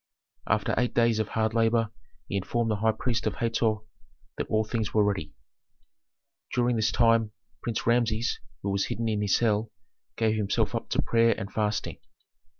After 0.49 0.73
eight 0.79 0.95
days 0.95 1.19
of 1.19 1.27
hard 1.27 1.53
labor 1.53 1.91
he 2.27 2.35
informed 2.35 2.71
the 2.71 2.77
high 2.77 2.91
priest 2.91 3.27
of 3.27 3.35
Hator 3.35 3.75
that 4.35 4.47
all 4.47 4.63
things 4.63 4.95
were 4.95 5.03
ready. 5.03 5.35
During 6.55 6.75
this 6.75 6.91
time 6.91 7.33
Prince 7.61 7.85
Rameses, 7.85 8.39
who 8.63 8.71
was 8.71 8.85
hidden 8.87 9.07
in 9.07 9.21
his 9.21 9.37
cell, 9.37 9.69
gave 10.17 10.35
himself 10.37 10.73
up 10.73 10.89
to 10.89 11.03
prayer 11.03 11.35
and 11.37 11.53
fasting. 11.53 11.99